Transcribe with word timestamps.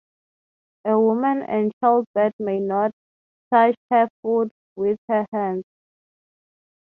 A 0.83 0.99
woman 0.99 1.43
and 1.43 1.71
childbed 1.79 2.33
may 2.39 2.59
not 2.59 2.91
touch 3.53 3.75
her 3.91 4.09
food 4.23 4.49
with 4.75 4.97
her 5.07 5.27
hands. 5.31 5.63